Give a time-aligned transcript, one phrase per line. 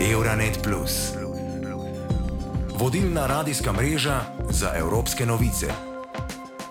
[0.00, 1.12] Euronet Plus.
[2.78, 5.66] Vodilna radijska mreža za evropske novice.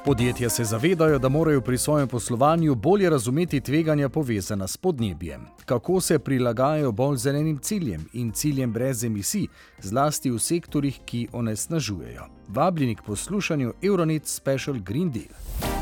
[0.06, 6.02] Podjetja se zavedajo, da morajo pri svojem poslovanju bolje razumeti tveganja povezana s podnebjem, kako
[6.02, 9.48] se prilagajajo bolj zelenim ciljem in ciljem brez emisij,
[9.82, 12.26] zlasti v sektorjih, ki onesnažujejo.
[12.48, 15.75] Vabljeni k poslušanju Euronet Special Green Deal.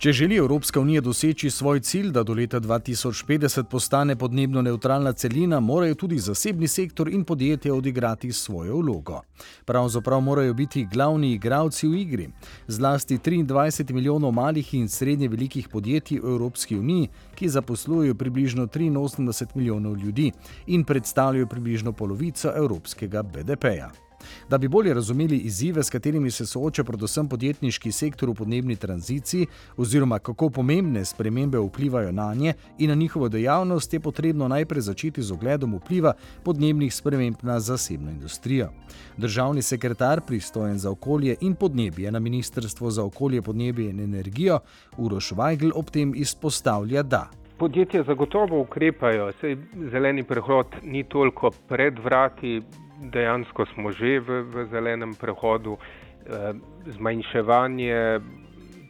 [0.00, 5.60] Če želi Evropska unija doseči svoj cilj, da do leta 2050 postane podnebno neutralna celina,
[5.60, 9.20] morajo tudi zasebni sektor in podjetja odigrati svojo vlogo.
[9.64, 12.30] Pravzaprav morajo biti glavni igralci v igri.
[12.66, 19.46] Zlasti 23 milijonov malih in srednje velikih podjetij v Evropski uniji, ki zaposlujejo približno 83
[19.54, 20.32] milijonov ljudi
[20.66, 24.09] in predstavljajo približno polovico evropskega BDP-ja.
[24.48, 29.46] Da bi bolje razumeli izzive, s katerimi se sooča predvsem podjetniški sektor v podnebni tranziciji,
[29.76, 35.22] oziroma kako pomembne spremembe vplivajo na nje in na njihovo dejavnost, je potrebno najprej začeti
[35.22, 36.12] z ogledom vpliva
[36.44, 38.70] podnebnih sprememb na zasebno industrijo.
[39.16, 44.58] Državni sekretar, pristojen za okolje in podnebje na Ministrstvo za okolje, podnebje in energijo,
[44.98, 47.30] Uroš Weigl, ob tem izpostavlja, da.
[47.58, 49.56] Podjetja zagotovo ukrepajo, sej
[49.92, 52.62] zeleni prehod ni toliko pred vrati,
[53.00, 56.52] dejansko smo že v, v zelenem prehodu, eh,
[56.96, 58.20] zmanjševanje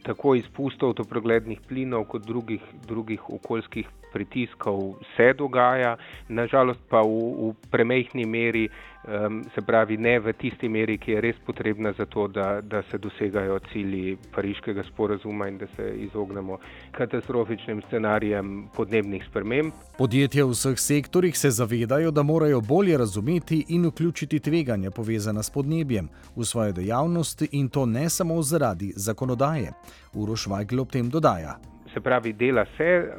[0.03, 5.97] tako izpustov toplogrednih plinov kot drugih, drugih okoljskih pritiskov se dogaja,
[6.29, 8.69] nažalost pa v, v premehni meri,
[9.07, 12.83] um, se pravi ne v tisti meri, ki je res potrebna za to, da, da
[12.91, 16.57] se dosegajo cilji pariškega sporazuma in da se izognemo
[16.91, 19.73] katastrofičnim scenarijem podnebnih sprememb.
[19.97, 25.49] Podjetja v vseh sektorjih se zavedajo, da morajo bolje razumeti in vključiti tveganja povezana s
[25.49, 29.73] podnebjem v svojo dejavnost in to ne samo zaradi zakonodaje.
[30.13, 31.59] Uroš Vajgl ob tem dodaja
[31.93, 33.13] se pravi, dela se,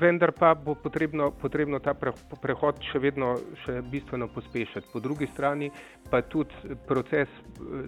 [0.00, 4.88] vendar pa bo potrebno, potrebno ta prehod še vedno še bistveno pospešiti.
[4.92, 5.70] Po drugi strani
[6.10, 7.28] pa tudi proces,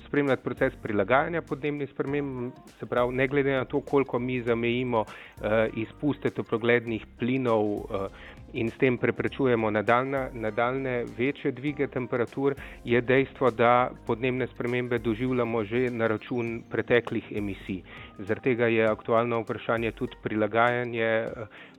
[0.07, 5.53] spremljati proces prilagajanja podnebnim spremembam, se pravi, ne glede na to, koliko mi zamejimo uh,
[5.77, 8.09] izpuste toplogrednih plinov uh,
[8.57, 13.73] in s tem preprečujemo nadaljne, nadaljne večje dvige temperatur, je dejstvo, da
[14.07, 17.83] podnebne spremembe doživljamo že na račun preteklih emisij.
[18.19, 21.31] Zaradi tega je aktualno vprašanje tudi prilagajanje eh,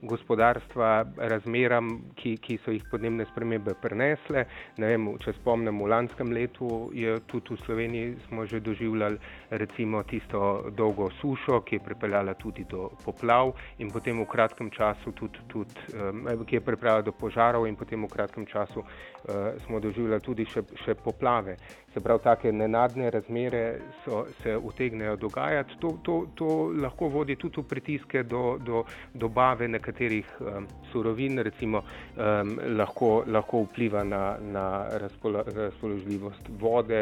[0.02, 4.44] gospodarstva razmeram, ki, ki so jih podnebne spremembe prenesle.
[4.78, 9.18] Vem, če spomnimo, v lanskem letu je tudi v Sloveniji smo že doživljali
[9.50, 15.12] recimo tisto dolgo sušo, ki je pripeljala tudi do poplav in potem v kratkem času
[15.12, 19.80] tudi, tudi eh, ki je pripeljala do požarov in potem v kratkem času uh, smo
[19.80, 21.56] doživljali tudi še, še poplave.
[21.98, 25.74] Se pravi, take nenadne razmere so, se utegnejo dogajati.
[25.80, 26.46] To, to, to
[26.82, 33.64] lahko vodi tudi v pritiske do, do dobave nekaterih um, surovin, recimo um, lahko, lahko
[33.64, 34.66] vpliva na, na
[35.02, 37.00] razpolo, razpoložljivost vode,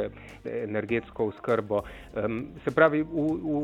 [0.48, 1.82] energetsko oskrbo.
[2.16, 3.60] Um, se pravi, v, v,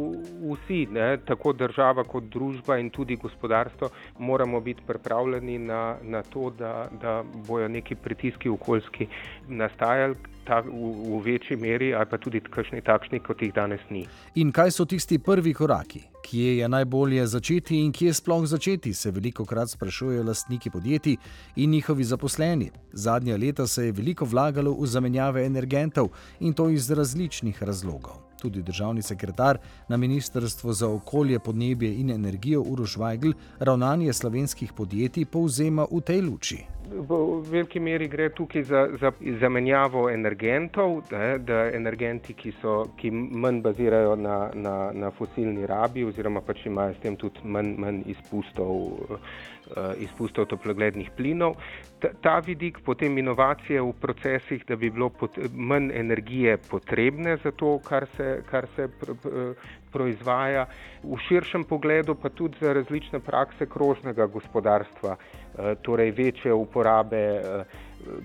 [0.53, 3.89] vsi, ne, tako država kot družba in tudi gospodarstvo,
[4.19, 7.17] moramo biti pripravljeni na, na to, da, da
[7.49, 9.09] bojo neki pritiski okoljski
[9.49, 14.07] nastajali ta, v, v večji meri, ali pa tudi kakšni takšni, kot jih danes ni.
[14.35, 16.03] In kaj so tisti prvi koraki?
[16.23, 21.17] Kje je najbolje začeti in kje sploh začeti, se veliko krat sprašujejo lastniki podjetij
[21.57, 22.71] in njihovi zaposleni.
[22.93, 28.21] Zadnja leta se je veliko vlagalo v zamenjave energentov in to iz različnih razlogov.
[28.43, 35.25] Tudi državni sekretar na Ministrstvu za okolje, podnebje in energijo Uroš Weigl ravnanje slovenskih podjetij
[35.25, 37.19] povzema v tej luči v
[37.51, 43.63] veliki meri gre tukaj za, za zamenjavo energentov, ne, da energenti, ki, so, ki manj
[43.65, 48.73] bazirajo na, na, na fosilni rabi, oziroma pač imajo s tem tudi manj, manj izpustov,
[49.17, 51.57] uh, izpustov toplogrednih plinov.
[52.03, 57.55] Ta, ta vidik, potem inovacije v procesih, da bi bilo pot, manj energije potrebne za
[57.57, 59.55] to, kar se, kar se pr, pr,
[59.93, 60.67] proizvaja,
[61.03, 67.65] v širšem pogledu pa tudi za različne prakse krožnega gospodarstva, eh, torej večje uporabe eh,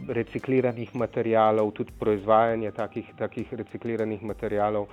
[0.09, 4.87] recikliranih materijalov, tudi proizvajanje takih, takih recikliranih materijalov.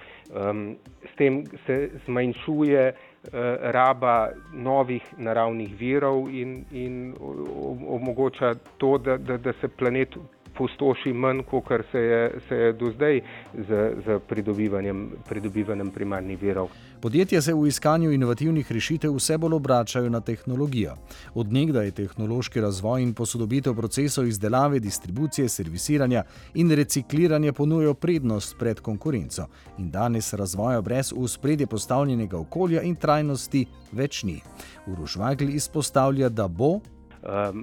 [1.09, 2.95] S tem se zmanjšuje eh,
[3.73, 7.15] raba novih naravnih virov in, in
[7.89, 10.19] omogoča to, da, da, da se planet
[10.57, 13.21] pustoši manj, kot se je, se je do zdaj
[13.55, 16.69] z, z pridobivanjem, pridobivanjem primarnih virov.
[17.01, 20.95] Podjetja se v iskanju inovativnih rešitev vse bolj obračajo na tehnologijo.
[21.35, 26.23] Od nekdaj je tehnološki razvoj in posodobitev procesov izdelave, distribucije, servisiranja
[26.55, 29.47] in recikliranja ponujajo prednost pred konkurenco.
[29.79, 34.41] In danes razvoja brez uspredje postavljenega okolja in trajnosti več ni.
[34.87, 36.81] Uroš Vagl izpostavlja, da bo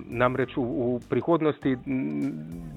[0.09, 1.77] namreč v, v prihodnosti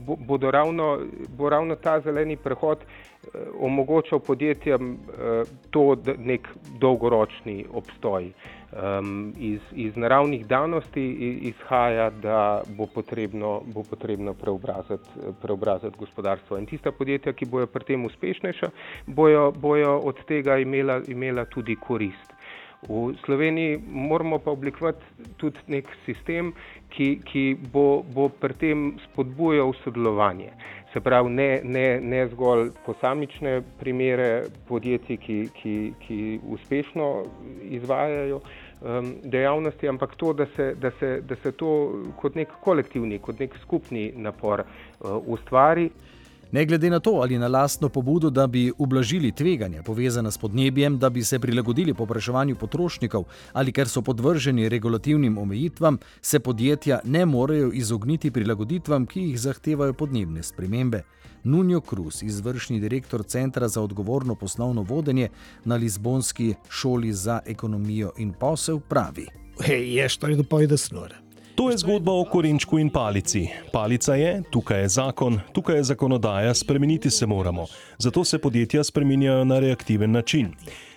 [0.04, 0.98] bo, ravno,
[1.36, 3.14] bo ravno ta zeleni prehod uh,
[3.60, 6.48] omogočal podjetjem uh, to nek
[6.80, 8.32] dolgoročni obstoj.
[8.74, 11.04] Um, iz, iz naravnih danosti
[11.46, 15.08] izhaja, da bo potrebno, bo potrebno preobrazati,
[15.42, 16.58] preobrazati gospodarstvo.
[16.58, 18.70] In tista podjetja, ki bojo pri tem uspešnejša,
[19.06, 22.34] bojo, bojo od tega imela, imela tudi korist.
[22.88, 25.04] V Sloveniji moramo pa oblikovati
[25.36, 26.52] tudi nek sistem,
[26.92, 30.50] ki, ki bo, bo pri tem spodbujal sodelovanje.
[30.92, 36.18] Se pravi, ne, ne, ne zgolj posamične primere podjetij, ki, ki, ki
[36.54, 37.08] uspešno
[37.80, 41.70] izvajajo um, dejavnosti, ampak to, da se, da, se, da se to
[42.20, 45.88] kot nek kolektivni, kot nek skupni napor uh, ustvari.
[46.54, 50.98] Ne glede na to, ali na lastno pobudo, da bi ublažili tveganja povezana s podnebjem,
[50.98, 57.26] da bi se prilagodili popraševanju potrošnikov ali ker so podvrženi regulativnim omejitvam, se podjetja ne
[57.26, 61.02] morejo izogniti prilagoditvam, ki jih zahtevajo podnebne spremembe.
[61.44, 65.28] Nunjo Krus, izvršni direktor Centra za odgovorno poslovno vodenje
[65.64, 69.26] na Lizbonski šoli za ekonomijo in posel, pravi:
[69.60, 71.23] Hej, je što je dopovedati snore.
[71.54, 73.46] To je zgodba o korenčku in palici.
[73.72, 77.66] Palica je, tukaj je zakon, tukaj je zakonodaja, spremeniti se moramo.
[77.98, 80.50] Zato se podjetja spreminjajo na reaktiven način.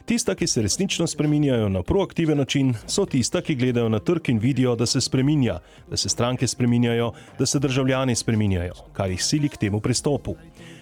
[0.06, 4.40] Tista, ki se resnično spreminjajo na proaktiven način, so tista, ki gledajo na trg in
[4.40, 5.60] vidijo, da se spreminja,
[5.90, 10.36] da se stranke spreminjajo, da se državljani spreminjajo, kar jih sili k temu pristopu.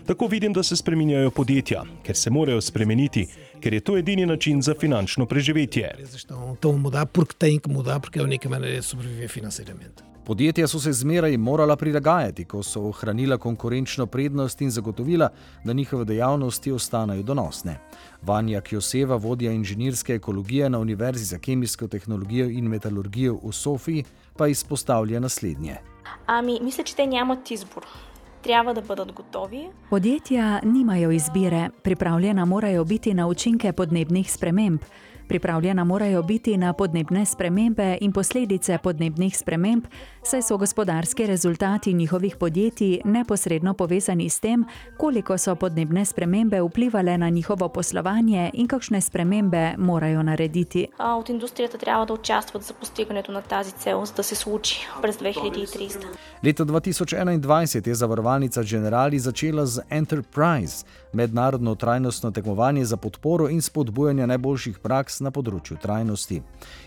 [0.05, 3.27] Tako vidim, da se spreminjajo podjetja, ker se morajo spremeniti,
[3.59, 5.95] ker je to edini način za finančno preživetje.
[10.25, 15.29] Podjetja so se zmeraj morala prilagajati, ko so ohranila konkurenčno prednost in zagotovila,
[15.63, 17.79] da njihove dejavnosti ostanejo donosne.
[18.21, 24.03] Vanja Kjoseva, vodja inženirske ekologije na Univerzi za kemijsko tehnologijo in metalurgijo v Sofiji,
[24.37, 25.77] pa izpostavlja naslednje.
[26.25, 27.85] Ami, mislim, da nimate izbor
[28.45, 29.67] treba, da bodo gotovi.
[29.89, 34.79] Podjetja nimajo izbire, pripravljena morajo biti na učinke podnebnih sprememb.
[35.27, 39.85] Pripravljena morajo biti na podnebne spremembe in posledice podnebnih sprememb,
[40.23, 44.65] saj so gospodarski rezultati njihovih podjetij neposredno povezani s tem,
[44.97, 50.87] koliko so podnebne spremembe vplivali na njihovo poslovanje in kakšne spremembe morajo narediti.
[50.99, 55.97] Od industrije treba, da učastvujo za postiganje na tazi cel, da se sluči pred 2300.
[56.43, 64.27] Leta 2021 je zavarovalnica Generali začela z Enterprise, mednarodno trajnostno tekmovanje za podporo in spodbujanje
[64.27, 66.41] najboljših praks na področju trajnosti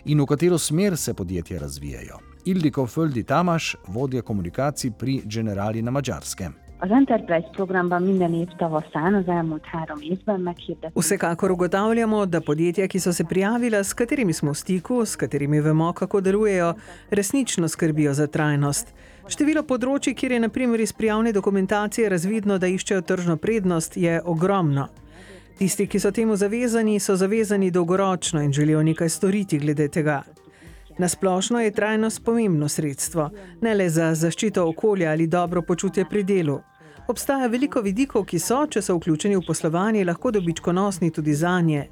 [0.04, 2.18] in v katero smer se podjetja razvijajo.
[2.44, 6.54] Ildiko Földi Tamaš, vodja komunikacij pri Generali na Mačarskem.
[6.80, 11.02] Az Enterprise programban minden év tavaszán az elmúlt három évben meghirdettük.
[11.02, 15.60] Vsekakor ugotavljamo, da podjetja, ki so se prijavila, s katerimi smo v stiku, s katerimi
[15.60, 16.74] vemo, kako delujejo,
[17.10, 18.94] resnično skrbijo za trajnost.
[19.26, 24.86] Število področji, kjer je naprimer iz prijavne dokumentacije razvidno, da iščejo tržno prednost, je ogromno.
[25.58, 30.22] Tisti, ki so temu zavezani, so zavezani dolgoročno in želijo nekaj storiti glede tega.
[30.98, 36.60] Nasplošno je trajnost pomembno sredstvo, ne le za zaščito okolja ali dobro počutje pri delu.
[37.08, 41.88] Obstaja veliko vidikov, ki so, če so vključeni v poslovanje, lahko dobičkonosni tudi za nje.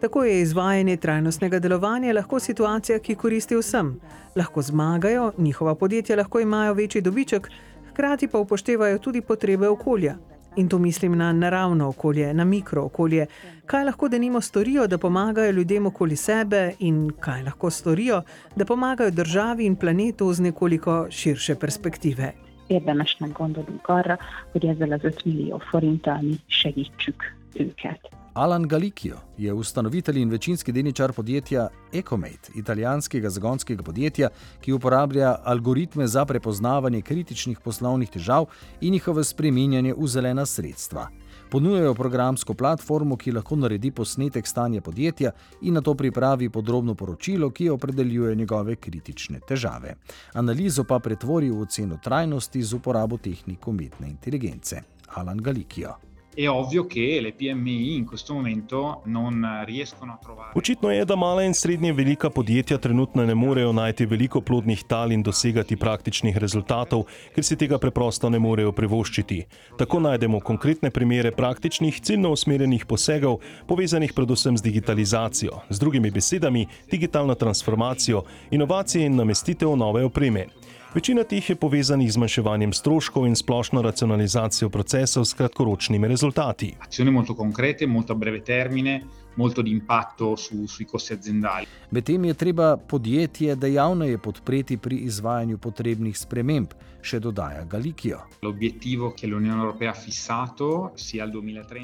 [0.00, 3.94] Tako je izvajanje trajnostnega delovanja lahko situacija, ki koristi vsem.
[4.36, 7.50] Lahko zmagajo, njihova podjetja lahko imajo večji dobiček,
[7.90, 10.16] hkrati pa upoštevajo tudi potrebe okolja.
[10.56, 13.26] In to mislim na naravno okolje, na mikrookolje.
[13.66, 18.22] Kaj lahko denimo storijo, da pomagajo ljudem okoli sebe, in kaj lahko storijo,
[18.56, 22.32] da pomagajo državi in planetu z nekoliko širše perspektive.
[22.68, 24.16] Érdemes meggondolni arra,
[24.52, 28.21] hogy ezzel az 5 millió forinttal mi segítsük őket.
[28.34, 34.28] Alan Galicchio je ustanovitelj in večinski delničar podjetja Ecomate, italijanskega zagonskega podjetja,
[34.60, 38.46] ki uporablja algoritme za prepoznavanje kritičnih poslovnih težav
[38.80, 41.08] in njihove spreminjanje v zelena sredstva.
[41.50, 47.50] Ponujajo programsko platformo, ki lahko naredi posnetek stanja podjetja in na to pripravi podrobno poročilo,
[47.50, 49.94] ki opredeljuje njegove kritične težave.
[50.32, 54.82] Analizo pa pretvori v oceno trajnosti z uporabo tehnik umetne inteligence.
[55.14, 56.11] Alan Galicchio.
[56.34, 60.52] È ovvio che le PMI in questo momento non riescono a trovare.
[60.54, 65.12] Očitno je, da mala in srednje velika podjetja trenutno ne morejo najti veliko plodnih tal
[65.12, 69.42] in dosegati praktičnih rezultatov, ker si tega preprosto ne morejo privoščiti.
[69.76, 76.64] Tako najdemo konkretne primere praktičnih, ciljno usmerjenih posegov, povezanih predvsem z digitalizacijo, z drugimi besedami,
[76.90, 80.46] digitalno transformacijo, inovacije in namestitev nove opreme.
[80.94, 86.74] Večina teh je povezanih z zmanjševanjem stroškov in splošno racionalizacijo procesov s kratkoročnimi rezultati.
[86.84, 89.00] Azioni molto concrete, molto a breve termine,
[89.34, 91.66] molto di impatto su, sui costi aziendali.
[91.90, 96.72] Medtem je treba podjetje dejavneje podpreti pri izvajanju potrebnih sprememb,
[97.02, 98.20] še dodaja Galikijo.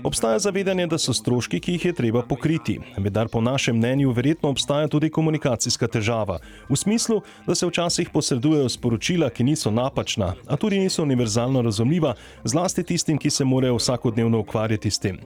[0.05, 2.79] Obstaja zavedanje, da so stroški, ki jih je treba pokriti.
[2.97, 6.39] Vendar po našem mnenju verjetno obstaja tudi komunikacijska težava.
[6.71, 12.15] V smislu, da se včasih posredujejo sporočila, ki niso napačna, a tudi niso univerzalno razumljiva,
[12.45, 15.19] zlasti tistim, ki se morajo vsakodnevno ukvarjati s tem.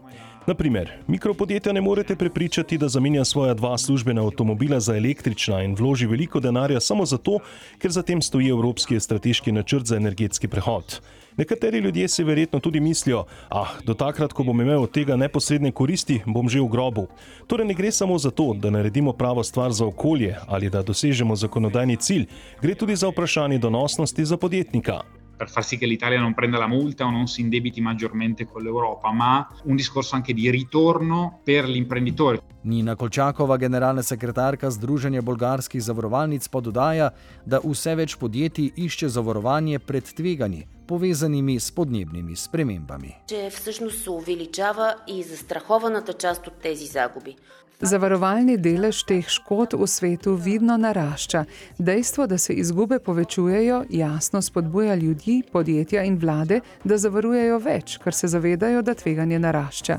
[0.46, 6.06] Naprimer, mikropodjetja ne morete prepričati, da zamenja svoja dva službena avtomobila za električna in vloži
[6.06, 7.38] veliko denarja samo zato,
[7.78, 11.00] ker za tem stoji Evropski strateški načrt za energetski prehod.
[11.36, 15.72] Nekateri ljudje si verjetno tudi mislijo, ah, do takrat, ko bom imel od tega neposredne
[15.72, 17.06] koristi, bom že v grobu.
[17.46, 21.36] Torej ne gre samo za to, da naredimo pravo stvar za okolje ali da dosežemo
[21.36, 22.26] zakonodajni cilj,
[22.62, 25.21] gre tudi za vprašanje donosnosti za podjetnika.
[25.42, 28.62] Per far sì che l'Italia non prenda la multa o non si indebiti maggiormente con
[28.62, 32.40] l'Europa, ma un discorso anche di ritorno per l'imprenditore.
[32.60, 37.10] Nina Kolčakova, generalna sekretarka Združenja bolgarskih zavarovalnic, pa dodaja,
[37.42, 43.10] da vse več podjetij išče zavarovanje pred tveganji, povezanimi s podnebnimi spremembami.
[43.26, 47.34] Če vsežnost se uveličava in zastrahovanata čast od tezi zagubi.
[47.82, 51.44] Zavarovalni delež teh škod v svetu vidno narašča.
[51.78, 58.14] Dejstvo, da se izgube povečujejo, jasno spodbuja ljudi, podjetja in vlade, da zavarujejo več, ker
[58.14, 59.98] se zavedajo, da tveganje narašča.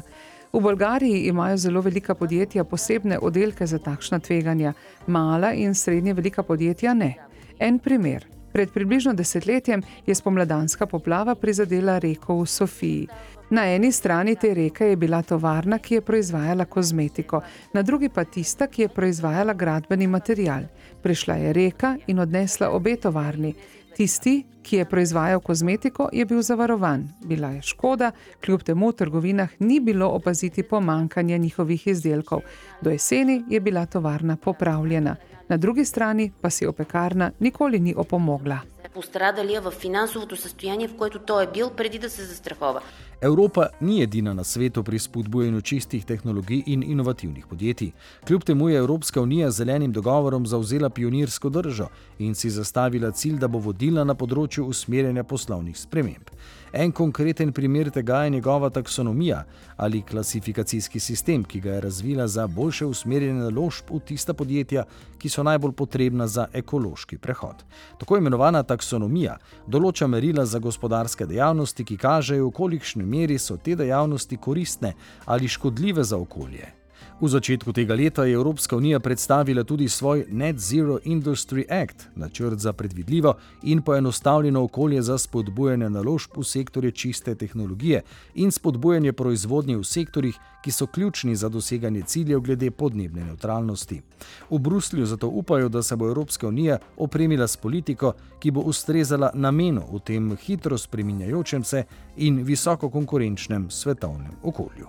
[0.54, 4.74] V Bolgariji imajo zelo velika podjetja posebne oddelke za takšna tveganja,
[5.08, 7.18] mala in srednje velika podjetja ne.
[7.60, 8.30] En primer.
[8.54, 13.08] Pred približno desetletjem je spomladanska poplava prizadela reko v Sofiji.
[13.53, 17.41] Na eni strani te reke je bila tovarna, ki je proizvajala kozmetiko,
[17.75, 20.69] na drugi pa tista, ki je proizvajala gradbeni material.
[21.03, 23.55] Prišla je reka in odnesla obe tovarni.
[23.97, 27.09] Tisti, ki je proizvajal kozmetiko, je bil zavarovan.
[27.25, 28.13] Bila je škoda,
[28.45, 32.41] kljub temu v trgovinah ni bilo opaziti pomankanja njihovih izdelkov.
[32.83, 35.17] Do jeseni je bila tovarna popravljena
[35.49, 38.61] na drugi strani pa si opekarna nikoli ni opomogla.
[38.95, 42.81] Пострадали в финансовото състояние, в което той е бил преди да се застрахова.
[43.24, 47.92] Evropa ni edina na svetu pri spodbujanju čistih tehnologij in inovativnih podjetij.
[48.28, 51.88] Kljub temu je Evropska unija z zelenim dogovorom zauzela pionirsko držo
[52.20, 56.36] in si zastavila cilj, da bo vodila na področju usmerjanja poslovnih sprememb.
[56.74, 59.44] En konkreten primer tega je njegova taksonomija
[59.78, 64.84] ali klasifikacijski sistem, ki ga je razvila za boljše usmerjanje naložb v tista podjetja,
[65.18, 67.64] ki so najbolj potrebna za ekološki prehod.
[68.00, 69.38] Tako imenovana taksonomija
[69.68, 74.94] določa merila za gospodarske dejavnosti, ki kažejo, v kolikšni meri so te dejavnosti koristne
[75.26, 76.83] ali škodljive za okolje.
[77.22, 82.60] V začetku tega leta je Evropska unija predstavila tudi svoj Net Zero Industry Act, načrt
[82.60, 83.34] za predvidljivo
[83.64, 88.02] in poenostavljeno okolje za spodbujanje naložb v sektorje čiste tehnologije
[88.36, 94.02] in spodbujanje proizvodnje v sektorjih, ki so ključni za doseganje ciljev glede podnebne neutralnosti.
[94.50, 99.32] V Bruslju zato upajo, da se bo Evropska unija opremila s politiko, ki bo ustrezala
[99.34, 101.84] namenu v tem hitro spreminjajočem se
[102.18, 104.88] in visoko konkurenčnem svetovnem okolju.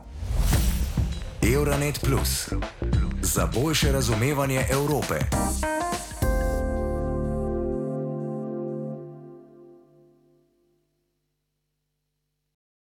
[1.52, 2.48] Euronet Plus
[3.22, 5.14] za boljše razumevanje Evrope.